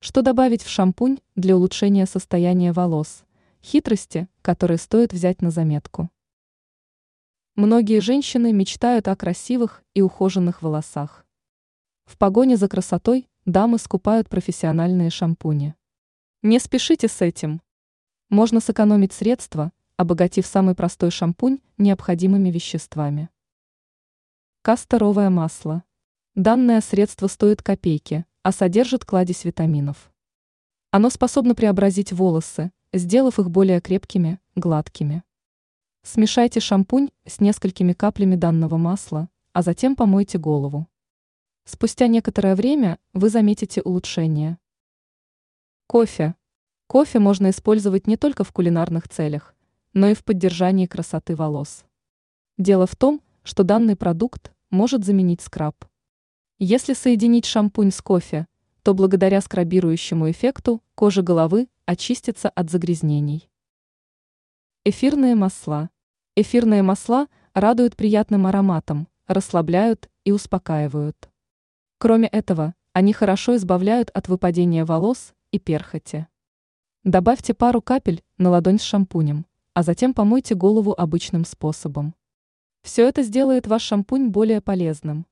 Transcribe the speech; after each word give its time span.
Что 0.00 0.22
добавить 0.22 0.62
в 0.62 0.68
шампунь 0.68 1.18
для 1.34 1.56
улучшения 1.56 2.06
состояния 2.06 2.72
волос? 2.72 3.24
Хитрости, 3.60 4.28
которые 4.42 4.78
стоит 4.78 5.12
взять 5.12 5.42
на 5.42 5.50
заметку. 5.50 6.08
Многие 7.56 8.00
женщины 8.00 8.52
мечтают 8.52 9.08
о 9.08 9.16
красивых 9.16 9.82
и 9.94 10.00
ухоженных 10.00 10.62
волосах. 10.62 11.26
В 12.04 12.16
погоне 12.16 12.56
за 12.56 12.68
красотой 12.68 13.28
дамы 13.44 13.78
скупают 13.78 14.28
профессиональные 14.28 15.10
шампуни. 15.10 15.74
Не 16.42 16.60
спешите 16.60 17.08
с 17.08 17.20
этим. 17.20 17.60
Можно 18.28 18.60
сэкономить 18.60 19.12
средства, 19.12 19.72
обогатив 19.96 20.46
самый 20.46 20.76
простой 20.76 21.10
шампунь 21.10 21.58
необходимыми 21.76 22.50
веществами. 22.50 23.30
Касторовое 24.62 25.28
масло. 25.28 25.82
Данное 26.36 26.80
средство 26.82 27.26
стоит 27.26 27.64
копейки, 27.64 28.24
а 28.42 28.52
содержит 28.52 29.04
кладезь 29.04 29.44
витаминов. 29.44 30.10
Оно 30.90 31.10
способно 31.10 31.54
преобразить 31.54 32.12
волосы, 32.12 32.72
сделав 32.92 33.38
их 33.38 33.50
более 33.50 33.80
крепкими, 33.80 34.40
гладкими. 34.56 35.22
Смешайте 36.02 36.60
шампунь 36.60 37.10
с 37.26 37.40
несколькими 37.40 37.92
каплями 37.92 38.36
данного 38.36 38.76
масла, 38.76 39.28
а 39.52 39.62
затем 39.62 39.96
помойте 39.96 40.38
голову. 40.38 40.86
Спустя 41.64 42.06
некоторое 42.06 42.54
время 42.54 42.98
вы 43.12 43.28
заметите 43.28 43.82
улучшение. 43.82 44.58
Кофе. 45.86 46.34
Кофе 46.86 47.18
можно 47.18 47.50
использовать 47.50 48.06
не 48.06 48.16
только 48.16 48.44
в 48.44 48.52
кулинарных 48.52 49.08
целях, 49.08 49.54
но 49.92 50.08
и 50.08 50.14
в 50.14 50.24
поддержании 50.24 50.86
красоты 50.86 51.36
волос. 51.36 51.84
Дело 52.56 52.86
в 52.86 52.96
том, 52.96 53.20
что 53.42 53.62
данный 53.62 53.96
продукт 53.96 54.52
может 54.70 55.04
заменить 55.04 55.42
скраб. 55.42 55.84
Если 56.60 56.92
соединить 56.92 57.46
шампунь 57.46 57.92
с 57.92 58.02
кофе, 58.02 58.48
то 58.82 58.92
благодаря 58.92 59.40
скрабирующему 59.40 60.28
эффекту 60.28 60.82
кожа 60.96 61.22
головы 61.22 61.68
очистится 61.86 62.48
от 62.48 62.68
загрязнений. 62.68 63.48
Эфирные 64.84 65.36
масла. 65.36 65.88
Эфирные 66.34 66.82
масла 66.82 67.28
радуют 67.54 67.94
приятным 67.94 68.44
ароматом, 68.44 69.06
расслабляют 69.28 70.10
и 70.24 70.32
успокаивают. 70.32 71.30
Кроме 71.98 72.26
этого, 72.26 72.74
они 72.92 73.12
хорошо 73.12 73.54
избавляют 73.54 74.10
от 74.10 74.26
выпадения 74.26 74.84
волос 74.84 75.34
и 75.52 75.60
перхоти. 75.60 76.26
Добавьте 77.04 77.54
пару 77.54 77.80
капель 77.80 78.24
на 78.36 78.50
ладонь 78.50 78.80
с 78.80 78.82
шампунем, 78.82 79.46
а 79.74 79.84
затем 79.84 80.12
помойте 80.12 80.56
голову 80.56 80.92
обычным 80.98 81.44
способом. 81.44 82.16
Все 82.82 83.06
это 83.08 83.22
сделает 83.22 83.68
ваш 83.68 83.82
шампунь 83.82 84.30
более 84.30 84.60
полезным. 84.60 85.24